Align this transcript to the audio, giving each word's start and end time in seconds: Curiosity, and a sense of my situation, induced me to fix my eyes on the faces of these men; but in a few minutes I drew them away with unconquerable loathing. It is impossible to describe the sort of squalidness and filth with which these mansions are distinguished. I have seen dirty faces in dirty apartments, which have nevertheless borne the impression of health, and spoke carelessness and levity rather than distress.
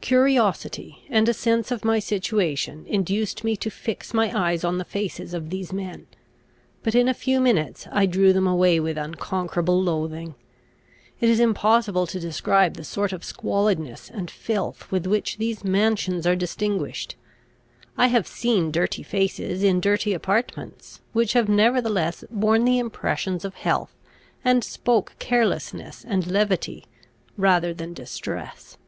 Curiosity, 0.00 1.04
and 1.10 1.28
a 1.28 1.34
sense 1.34 1.70
of 1.70 1.84
my 1.84 1.98
situation, 1.98 2.86
induced 2.88 3.44
me 3.44 3.54
to 3.58 3.68
fix 3.68 4.14
my 4.14 4.32
eyes 4.34 4.64
on 4.64 4.78
the 4.78 4.82
faces 4.86 5.34
of 5.34 5.50
these 5.50 5.74
men; 5.74 6.06
but 6.82 6.94
in 6.94 7.06
a 7.06 7.12
few 7.12 7.38
minutes 7.38 7.86
I 7.92 8.06
drew 8.06 8.32
them 8.32 8.46
away 8.46 8.80
with 8.80 8.96
unconquerable 8.96 9.78
loathing. 9.82 10.36
It 11.20 11.28
is 11.28 11.38
impossible 11.38 12.06
to 12.06 12.18
describe 12.18 12.76
the 12.78 12.82
sort 12.84 13.12
of 13.12 13.26
squalidness 13.26 14.08
and 14.08 14.30
filth 14.30 14.90
with 14.90 15.04
which 15.06 15.36
these 15.36 15.62
mansions 15.64 16.26
are 16.26 16.34
distinguished. 16.34 17.16
I 17.98 18.06
have 18.06 18.26
seen 18.26 18.70
dirty 18.70 19.02
faces 19.02 19.62
in 19.62 19.82
dirty 19.82 20.14
apartments, 20.14 21.02
which 21.12 21.34
have 21.34 21.46
nevertheless 21.50 22.24
borne 22.30 22.64
the 22.64 22.78
impression 22.78 23.38
of 23.44 23.52
health, 23.54 23.94
and 24.46 24.64
spoke 24.64 25.12
carelessness 25.18 26.06
and 26.08 26.26
levity 26.26 26.86
rather 27.36 27.74
than 27.74 27.92
distress. 27.92 28.78